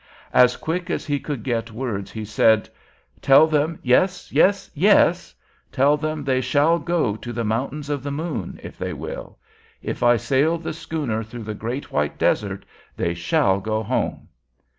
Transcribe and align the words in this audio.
As 0.33 0.57
quick 0.57 0.89
as 0.89 1.05
he 1.05 1.19
could 1.19 1.43
get 1.43 1.69
words, 1.69 2.09
he 2.11 2.25
said: 2.25 2.67
"Tell 3.21 3.45
them 3.45 3.77
yes, 3.83 4.31
yes, 4.31 4.71
yes; 4.73 5.35
tell 5.71 5.95
them 5.95 6.23
they 6.23 6.41
shall 6.41 6.79
go 6.79 7.15
to 7.15 7.31
the 7.31 7.43
Mountains 7.43 7.87
of 7.87 8.01
the 8.01 8.09
Moon, 8.09 8.59
if 8.63 8.79
they 8.79 8.93
will. 8.93 9.37
If 9.83 10.01
I 10.01 10.17
sail 10.17 10.57
the 10.57 10.73
schooner 10.73 11.21
through 11.21 11.43
the 11.43 11.53
Great 11.53 11.91
White 11.91 12.17
Desert, 12.17 12.65
they 12.97 13.13
shall 13.13 13.59
go 13.59 13.83
home!" 13.83 14.29